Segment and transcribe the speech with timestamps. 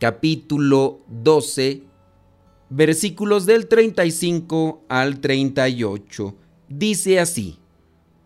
[0.00, 1.82] capítulo 12,
[2.70, 6.34] versículos del 35 al 38.
[6.70, 7.58] Dice así,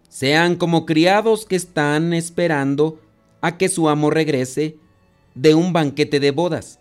[0.09, 3.01] sean como criados que están esperando
[3.41, 4.77] a que su amo regrese
[5.35, 6.79] de un banquete de bodas,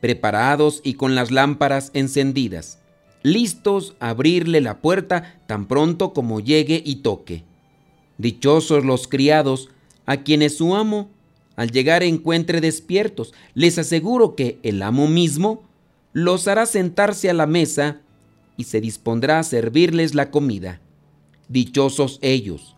[0.00, 2.78] preparados y con las lámparas encendidas,
[3.24, 7.42] listos a abrirle la puerta tan pronto como llegue y toque.
[8.18, 9.68] Dichosos los criados
[10.06, 11.10] a quienes su amo
[11.58, 13.34] al llegar encuentre despiertos.
[13.52, 15.64] Les aseguro que el amo mismo
[16.12, 18.00] los hará sentarse a la mesa
[18.56, 20.80] y se dispondrá a servirles la comida.
[21.48, 22.76] Dichosos ellos,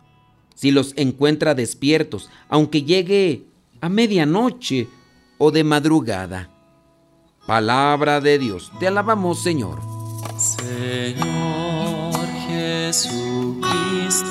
[0.55, 3.43] si los encuentra despiertos, aunque llegue
[3.81, 4.87] a medianoche
[5.37, 6.49] o de madrugada.
[7.45, 9.79] Palabra de Dios, te alabamos Señor.
[10.39, 12.15] Señor
[12.47, 14.30] Jesucristo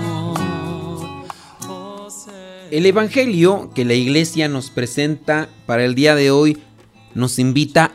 [2.71, 6.57] El Evangelio que la iglesia nos presenta para el día de hoy
[7.13, 7.91] nos invita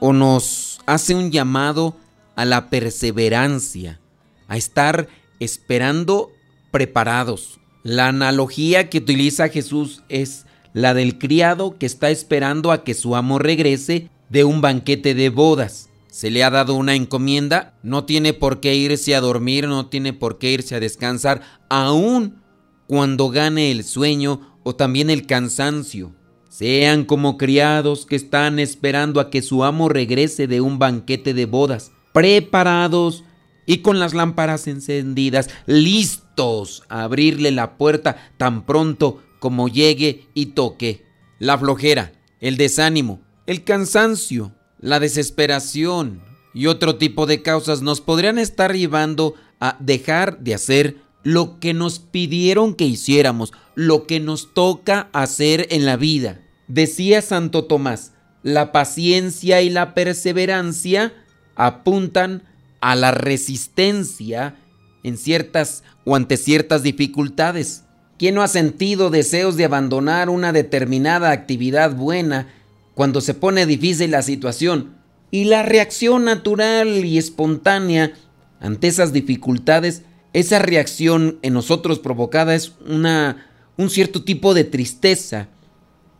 [0.00, 1.94] o nos hace un llamado
[2.34, 4.00] a la perseverancia,
[4.48, 5.08] a estar
[5.40, 6.32] esperando
[6.70, 7.60] preparados.
[7.82, 13.16] La analogía que utiliza Jesús es la del criado que está esperando a que su
[13.16, 15.90] amo regrese de un banquete de bodas.
[16.10, 20.14] Se le ha dado una encomienda, no tiene por qué irse a dormir, no tiene
[20.14, 22.42] por qué irse a descansar, aún
[22.86, 26.14] cuando gane el sueño o también el cansancio.
[26.48, 31.46] Sean como criados que están esperando a que su amo regrese de un banquete de
[31.46, 33.24] bodas, preparados
[33.66, 40.46] y con las lámparas encendidas, listos a abrirle la puerta tan pronto como llegue y
[40.46, 41.04] toque.
[41.38, 46.22] La flojera, el desánimo, el cansancio, la desesperación
[46.54, 51.74] y otro tipo de causas nos podrían estar llevando a dejar de hacer lo que
[51.74, 56.40] nos pidieron que hiciéramos, lo que nos toca hacer en la vida.
[56.68, 58.12] Decía Santo Tomás,
[58.42, 61.12] la paciencia y la perseverancia
[61.56, 62.42] apuntan
[62.80, 64.56] a la resistencia
[65.02, 67.84] en ciertas o ante ciertas dificultades.
[68.18, 72.48] ¿Quién no ha sentido deseos de abandonar una determinada actividad buena
[72.94, 74.94] cuando se pone difícil la situación?
[75.30, 78.12] Y la reacción natural y espontánea
[78.60, 80.02] ante esas dificultades,
[80.34, 83.46] esa reacción en nosotros provocada es una,
[83.78, 85.48] un cierto tipo de tristeza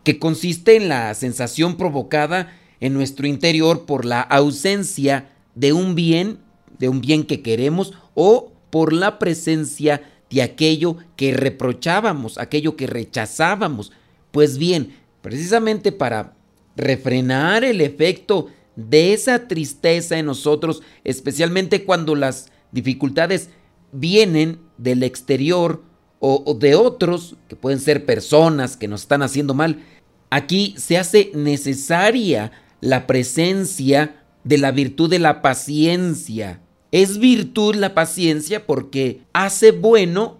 [0.04, 6.38] que consiste en la sensación provocada en nuestro interior por la ausencia de un bien,
[6.78, 12.86] de un bien que queremos o por la presencia de aquello que reprochábamos, aquello que
[12.86, 13.90] rechazábamos.
[14.30, 16.36] Pues bien, precisamente para
[16.76, 23.50] refrenar el efecto de esa tristeza en nosotros, especialmente cuando las dificultades
[23.94, 25.82] vienen del exterior
[26.26, 29.84] o, de otros, que pueden ser personas que nos están haciendo mal,
[30.30, 32.50] aquí se hace necesaria
[32.80, 36.60] la presencia de la virtud de la paciencia.
[36.92, 40.38] Es virtud la paciencia porque hace bueno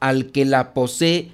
[0.00, 1.32] al que la posee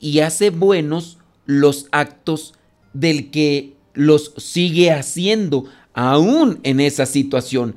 [0.00, 2.54] y hace buenos los actos
[2.92, 5.64] del que los sigue haciendo
[5.94, 7.74] aún en esa situación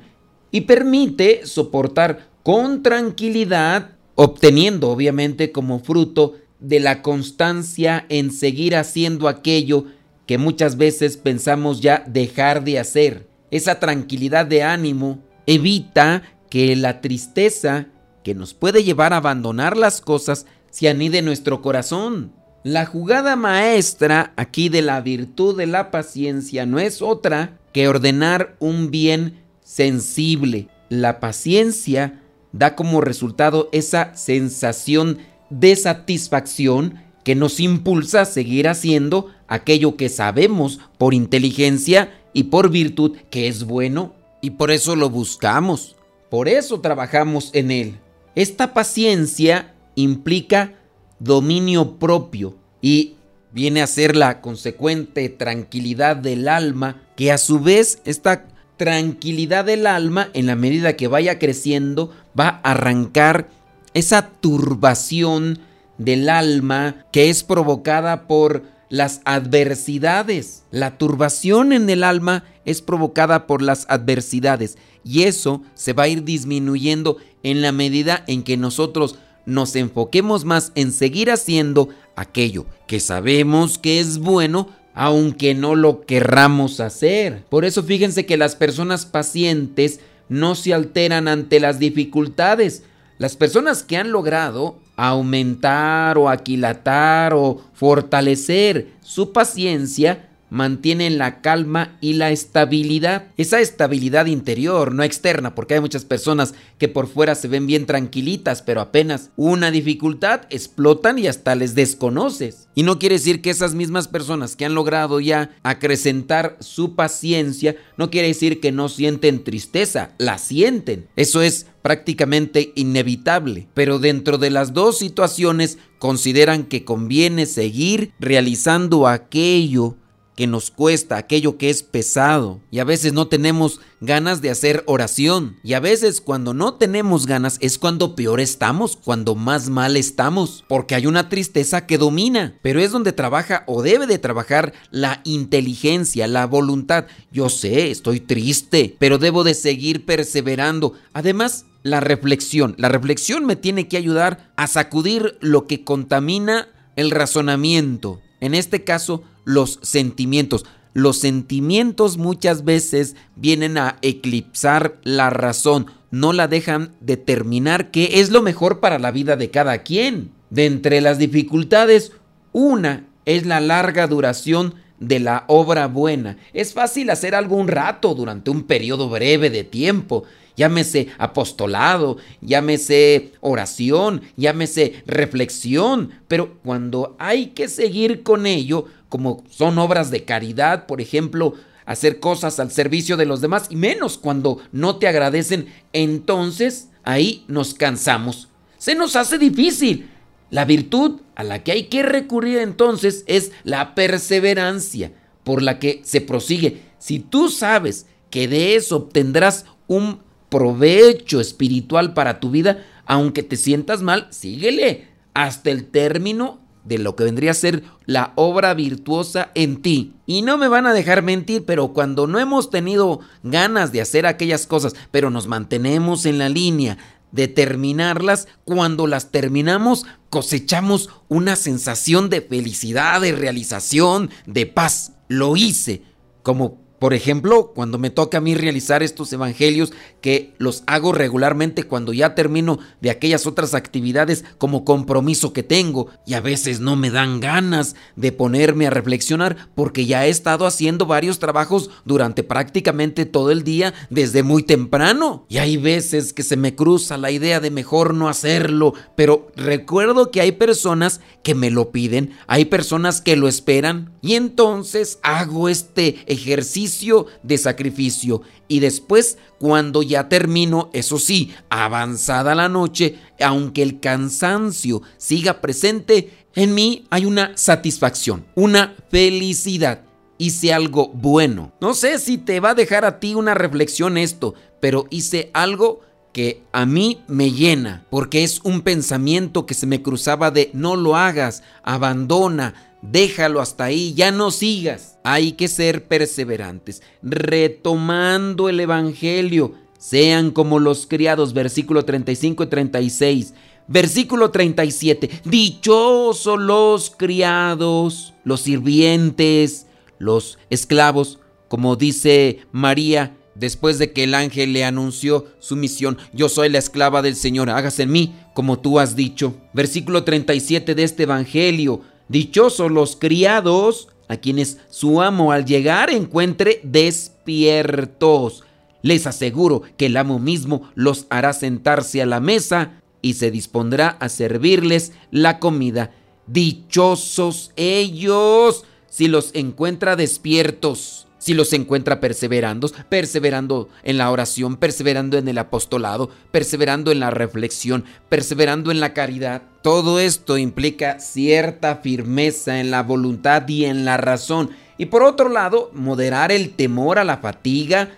[0.50, 9.28] y permite soportar con tranquilidad, obteniendo obviamente como fruto de la constancia en seguir haciendo
[9.28, 9.86] aquello
[10.26, 13.26] que muchas veces pensamos ya dejar de hacer.
[13.50, 17.86] Esa tranquilidad de ánimo evita que la tristeza
[18.22, 22.32] que nos puede llevar a abandonar las cosas se anide en nuestro corazón.
[22.62, 28.54] La jugada maestra aquí de la virtud de la paciencia no es otra que ordenar
[28.58, 30.68] un bien sensible.
[30.90, 32.20] La paciencia
[32.54, 35.18] da como resultado esa sensación
[35.50, 42.70] de satisfacción que nos impulsa a seguir haciendo aquello que sabemos por inteligencia y por
[42.70, 45.96] virtud que es bueno y por eso lo buscamos,
[46.30, 47.98] por eso trabajamos en él.
[48.36, 50.74] Esta paciencia implica
[51.18, 53.16] dominio propio y
[53.52, 58.46] viene a ser la consecuente tranquilidad del alma, que a su vez esta
[58.76, 63.48] tranquilidad del alma, en la medida que vaya creciendo, va a arrancar
[63.94, 65.60] esa turbación
[65.98, 70.64] del alma que es provocada por las adversidades.
[70.70, 76.08] La turbación en el alma es provocada por las adversidades y eso se va a
[76.08, 79.16] ir disminuyendo en la medida en que nosotros
[79.46, 86.02] nos enfoquemos más en seguir haciendo aquello que sabemos que es bueno, aunque no lo
[86.02, 87.44] querramos hacer.
[87.48, 92.84] Por eso fíjense que las personas pacientes no se alteran ante las dificultades.
[93.18, 101.98] Las personas que han logrado aumentar o aquilatar o fortalecer su paciencia mantienen la calma
[102.00, 103.26] y la estabilidad.
[103.36, 107.86] Esa estabilidad interior, no externa, porque hay muchas personas que por fuera se ven bien
[107.86, 112.68] tranquilitas, pero apenas una dificultad explotan y hasta les desconoces.
[112.76, 117.74] Y no quiere decir que esas mismas personas que han logrado ya acrecentar su paciencia,
[117.96, 121.08] no quiere decir que no sienten tristeza, la sienten.
[121.16, 129.08] Eso es prácticamente inevitable, pero dentro de las dos situaciones consideran que conviene seguir realizando
[129.08, 129.96] aquello
[130.36, 132.60] que nos cuesta, aquello que es pesado.
[132.70, 135.56] Y a veces no tenemos ganas de hacer oración.
[135.62, 140.64] Y a veces cuando no tenemos ganas es cuando peor estamos, cuando más mal estamos.
[140.68, 142.58] Porque hay una tristeza que domina.
[142.62, 147.06] Pero es donde trabaja o debe de trabajar la inteligencia, la voluntad.
[147.30, 150.94] Yo sé, estoy triste, pero debo de seguir perseverando.
[151.12, 152.74] Además, la reflexión.
[152.78, 158.20] La reflexión me tiene que ayudar a sacudir lo que contamina el razonamiento.
[158.40, 160.64] En este caso, los sentimientos.
[160.92, 168.30] Los sentimientos muchas veces vienen a eclipsar la razón, no la dejan determinar qué es
[168.30, 170.30] lo mejor para la vida de cada quien.
[170.50, 172.12] De entre las dificultades,
[172.52, 176.36] una es la larga duración de la obra buena.
[176.52, 180.24] Es fácil hacer algo un rato durante un periodo breve de tiempo
[180.56, 189.78] llámese apostolado, llámese oración, llámese reflexión, pero cuando hay que seguir con ello, como son
[189.78, 191.54] obras de caridad, por ejemplo,
[191.86, 197.44] hacer cosas al servicio de los demás, y menos cuando no te agradecen, entonces ahí
[197.48, 198.48] nos cansamos.
[198.78, 200.10] Se nos hace difícil.
[200.54, 205.10] La virtud a la que hay que recurrir entonces es la perseverancia
[205.42, 206.80] por la que se prosigue.
[206.98, 210.20] Si tú sabes que de eso obtendrás un
[210.50, 217.16] provecho espiritual para tu vida, aunque te sientas mal, síguele hasta el término de lo
[217.16, 220.14] que vendría a ser la obra virtuosa en ti.
[220.24, 224.24] Y no me van a dejar mentir, pero cuando no hemos tenido ganas de hacer
[224.24, 226.96] aquellas cosas, pero nos mantenemos en la línea
[227.34, 235.12] de terminarlas, cuando las terminamos cosechamos una sensación de felicidad, de realización, de paz.
[235.28, 236.02] Lo hice,
[236.42, 239.92] como por ejemplo, cuando me toca a mí realizar estos evangelios,
[240.22, 246.08] que los hago regularmente cuando ya termino de aquellas otras actividades como compromiso que tengo,
[246.26, 250.64] y a veces no me dan ganas de ponerme a reflexionar porque ya he estado
[250.64, 255.44] haciendo varios trabajos durante prácticamente todo el día desde muy temprano.
[255.50, 260.30] Y hay veces que se me cruza la idea de mejor no hacerlo, pero recuerdo
[260.30, 265.68] que hay personas que me lo piden, hay personas que lo esperan, y entonces hago
[265.68, 266.93] este ejercicio
[267.42, 275.02] de sacrificio y después cuando ya termino, eso sí, avanzada la noche, aunque el cansancio
[275.16, 280.02] siga presente, en mí hay una satisfacción, una felicidad.
[280.36, 281.72] Hice algo bueno.
[281.80, 286.00] No sé si te va a dejar a ti una reflexión esto, pero hice algo
[286.32, 290.96] que a mí me llena, porque es un pensamiento que se me cruzaba de no
[290.96, 295.18] lo hagas, abandona, déjalo hasta ahí, ya no sigas.
[295.24, 303.54] Hay que ser perseverantes, retomando el Evangelio, sean como los criados, versículo 35 y 36.
[303.86, 309.86] Versículo 37, dichosos los criados, los sirvientes,
[310.18, 316.48] los esclavos, como dice María, después de que el ángel le anunció su misión, yo
[316.48, 319.54] soy la esclava del Señor, hágase en mí como tú has dicho.
[319.74, 326.80] Versículo 37 de este Evangelio, dichosos los criados a quienes su amo al llegar encuentre
[326.82, 328.64] despiertos.
[329.02, 334.08] Les aseguro que el amo mismo los hará sentarse a la mesa y se dispondrá
[334.20, 336.12] a servirles la comida.
[336.46, 345.36] Dichosos ellos si los encuentra despiertos, si los encuentra perseverando, perseverando en la oración, perseverando
[345.36, 349.60] en el apostolado, perseverando en la reflexión, perseverando en la caridad.
[349.82, 354.70] Todo esto implica cierta firmeza en la voluntad y en la razón.
[354.96, 358.08] Y por otro lado, moderar el temor a la fatiga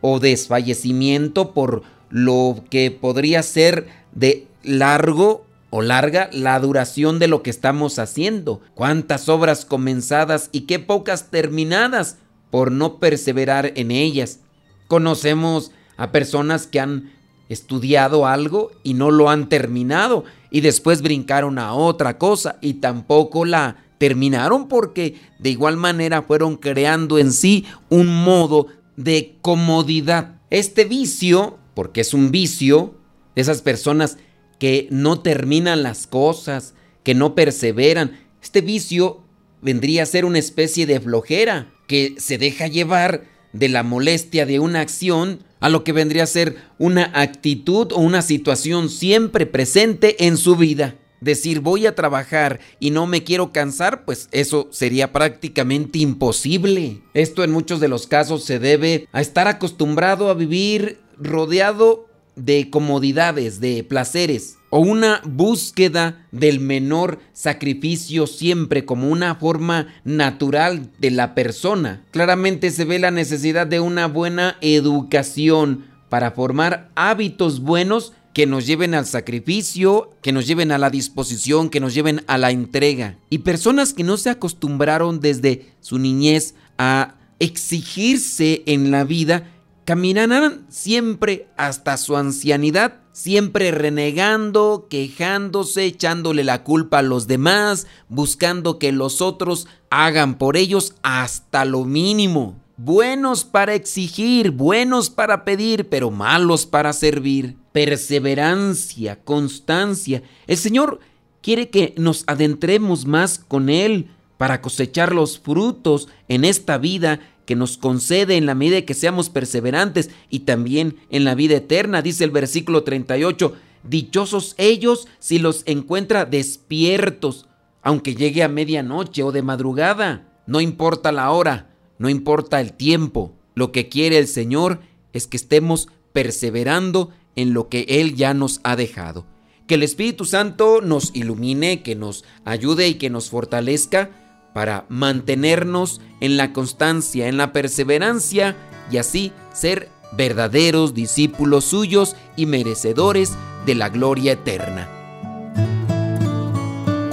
[0.00, 7.42] o desfallecimiento por lo que podría ser de largo o larga la duración de lo
[7.42, 8.62] que estamos haciendo.
[8.72, 12.16] Cuántas obras comenzadas y qué pocas terminadas
[12.50, 14.40] por no perseverar en ellas.
[14.88, 17.12] Conocemos a personas que han
[17.48, 23.44] estudiado algo y no lo han terminado y después brincaron a otra cosa y tampoco
[23.44, 30.40] la terminaron porque de igual manera fueron creando en sí un modo de comodidad.
[30.50, 32.94] Este vicio, porque es un vicio,
[33.34, 34.16] de esas personas
[34.58, 38.18] que no terminan las cosas, que no perseveran.
[38.42, 39.22] Este vicio
[39.60, 44.60] vendría a ser una especie de flojera que se deja llevar de la molestia de
[44.60, 50.24] una acción a lo que vendría a ser una actitud o una situación siempre presente
[50.24, 50.94] en su vida.
[51.20, 57.02] Decir voy a trabajar y no me quiero cansar, pues eso sería prácticamente imposible.
[57.12, 62.06] Esto en muchos de los casos se debe a estar acostumbrado a vivir rodeado
[62.36, 70.90] de comodidades, de placeres, o una búsqueda del menor sacrificio siempre como una forma natural
[70.98, 72.04] de la persona.
[72.12, 78.66] Claramente se ve la necesidad de una buena educación para formar hábitos buenos que nos
[78.66, 83.18] lleven al sacrificio, que nos lleven a la disposición, que nos lleven a la entrega.
[83.28, 89.50] Y personas que no se acostumbraron desde su niñez a exigirse en la vida,
[89.84, 98.78] caminarán siempre hasta su ancianidad, siempre renegando, quejándose, echándole la culpa a los demás, buscando
[98.78, 102.56] que los otros hagan por ellos hasta lo mínimo.
[102.78, 107.56] Buenos para exigir, buenos para pedir, pero malos para servir.
[107.72, 110.22] Perseverancia, constancia.
[110.46, 111.00] El Señor
[111.42, 114.08] quiere que nos adentremos más con Él
[114.38, 119.28] para cosechar los frutos en esta vida que nos concede en la medida que seamos
[119.28, 125.64] perseverantes y también en la vida eterna, dice el versículo 38, dichosos ellos si los
[125.66, 127.48] encuentra despiertos,
[127.82, 133.34] aunque llegue a medianoche o de madrugada, no importa la hora, no importa el tiempo,
[133.56, 134.78] lo que quiere el Señor
[135.12, 139.26] es que estemos perseverando en lo que Él ya nos ha dejado.
[139.66, 144.19] Que el Espíritu Santo nos ilumine, que nos ayude y que nos fortalezca
[144.52, 148.56] para mantenernos en la constancia, en la perseverancia
[148.90, 154.88] y así ser verdaderos discípulos suyos y merecedores de la gloria eterna.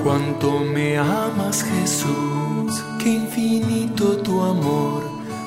[0.03, 5.03] Cuánto me amas Jesús, qué infinito tu amor,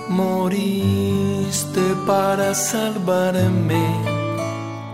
[0.08, 3.82] moriste para salvarme.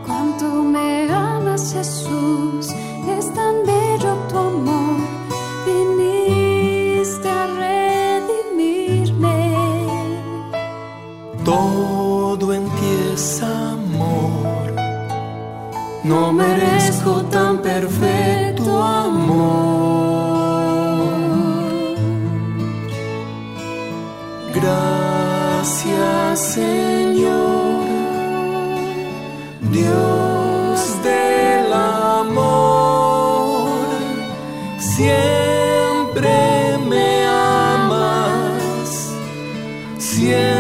[0.07, 2.69] Cuánto me amas Jesús,
[3.19, 4.86] es tan bello tu amor,
[16.09, 20.37] No merezco tan perfecto amor.
[24.55, 27.87] Gracias Señor,
[29.73, 33.81] Dios del amor.
[34.79, 36.31] Siempre
[36.89, 39.11] me amas,
[39.99, 40.56] siempre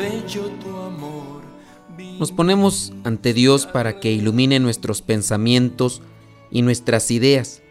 [0.00, 1.42] bello tu amor.
[2.18, 6.00] Nos ponemos ante Dios para que ilumine nuestros pensamientos
[6.50, 7.62] y nuestras ideas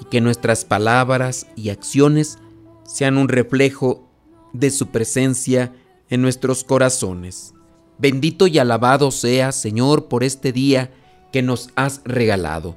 [0.00, 2.38] y que nuestras palabras y acciones
[2.84, 4.06] sean un reflejo
[4.52, 5.72] de su presencia
[6.10, 7.54] en nuestros corazones.
[7.96, 10.90] Bendito y alabado sea, Señor, por este día
[11.32, 12.76] que nos has regalado.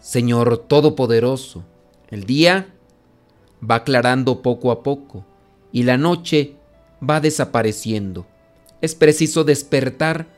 [0.00, 1.64] Señor Todopoderoso,
[2.10, 2.74] el día
[3.68, 5.24] va aclarando poco a poco
[5.72, 6.56] y la noche
[7.08, 8.26] va desapareciendo.
[8.80, 10.28] Es preciso despertar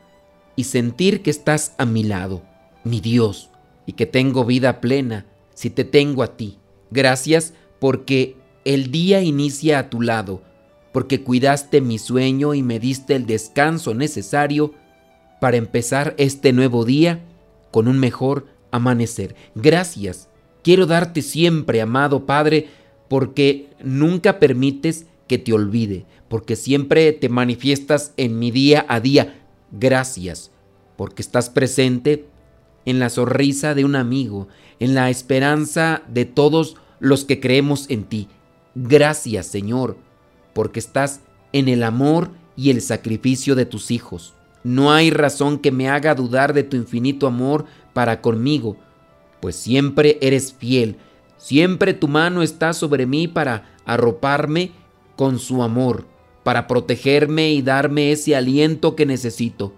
[0.55, 2.43] y sentir que estás a mi lado,
[2.83, 3.49] mi Dios,
[3.85, 6.57] y que tengo vida plena si te tengo a ti.
[6.89, 10.41] Gracias porque el día inicia a tu lado,
[10.91, 14.73] porque cuidaste mi sueño y me diste el descanso necesario
[15.39, 17.25] para empezar este nuevo día
[17.71, 19.35] con un mejor amanecer.
[19.55, 20.29] Gracias.
[20.63, 22.67] Quiero darte siempre, amado Padre,
[23.07, 29.45] porque nunca permites que te olvide, porque siempre te manifiestas en mi día a día.
[29.71, 30.51] Gracias,
[30.97, 32.25] porque estás presente
[32.83, 34.49] en la sonrisa de un amigo,
[34.81, 38.27] en la esperanza de todos los que creemos en ti.
[38.75, 39.95] Gracias, Señor,
[40.51, 41.21] porque estás
[41.53, 44.33] en el amor y el sacrificio de tus hijos.
[44.65, 48.75] No hay razón que me haga dudar de tu infinito amor para conmigo,
[49.39, 50.97] pues siempre eres fiel,
[51.37, 54.73] siempre tu mano está sobre mí para arroparme
[55.21, 56.07] con su amor,
[56.41, 59.71] para protegerme y darme ese aliento que necesito.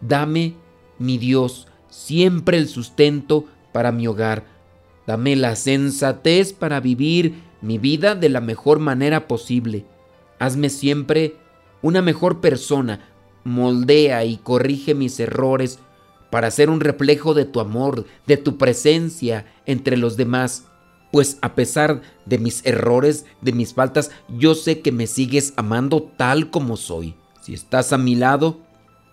[0.00, 0.54] Dame,
[0.98, 4.46] mi Dios, siempre el sustento para mi hogar.
[5.06, 9.84] Dame la sensatez para vivir mi vida de la mejor manera posible.
[10.38, 11.36] Hazme siempre
[11.82, 13.10] una mejor persona,
[13.44, 15.80] moldea y corrige mis errores
[16.30, 20.66] para ser un reflejo de tu amor, de tu presencia entre los demás.
[21.10, 26.02] Pues a pesar de mis errores, de mis faltas, yo sé que me sigues amando
[26.16, 27.14] tal como soy.
[27.40, 28.60] Si estás a mi lado,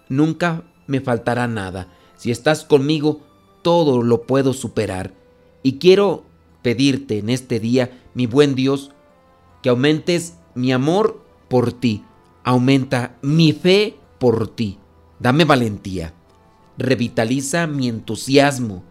[0.10, 1.88] nunca me faltará nada.
[2.18, 3.22] Si estás conmigo,
[3.62, 5.14] todo lo puedo superar.
[5.64, 6.26] Y quiero
[6.62, 8.92] pedirte en este día, mi buen Dios,
[9.64, 12.04] que aumentes mi amor por ti.
[12.44, 14.80] Aumenta mi fe por ti.
[15.20, 16.14] Dame valentía
[16.78, 18.84] revitaliza mi entusiasmo,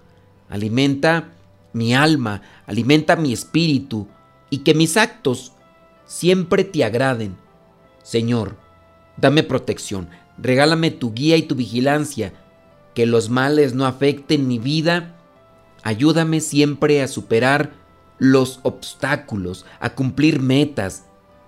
[0.49, 1.34] alimenta
[1.75, 4.09] mi alma, alimenta mi espíritu
[4.49, 5.53] y que mis actos
[6.07, 7.37] siempre te agraden.
[8.03, 8.57] Señor,
[9.17, 10.09] dame protección,
[10.39, 12.33] regálame tu guía y tu vigilancia,
[12.95, 15.17] que los males no afecten mi vida.
[15.83, 17.73] Ayúdame siempre a superar
[18.19, 21.05] los obstáculos, a cumplir metas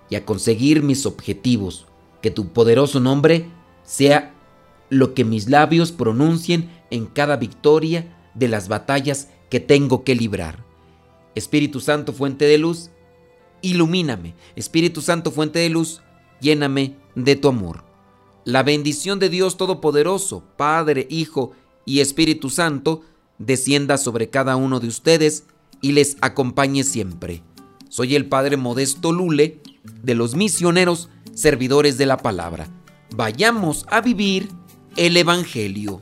[0.09, 1.87] y a conseguir mis objetivos.
[2.21, 3.49] Que tu poderoso nombre
[3.83, 4.33] sea
[4.89, 10.65] lo que mis labios pronuncien en cada victoria de las batallas que tengo que librar.
[11.35, 12.89] Espíritu Santo, fuente de luz,
[13.61, 14.33] ilumíname.
[14.55, 16.01] Espíritu Santo, fuente de luz,
[16.41, 17.83] lléname de tu amor.
[18.43, 21.51] La bendición de Dios Todopoderoso, Padre, Hijo
[21.85, 23.01] y Espíritu Santo,
[23.37, 25.45] descienda sobre cada uno de ustedes
[25.81, 27.43] y les acompañe siempre.
[27.89, 29.61] Soy el Padre Modesto Lule,
[30.01, 32.67] de los misioneros servidores de la palabra.
[33.15, 34.49] Vayamos a vivir
[34.95, 36.01] el Evangelio.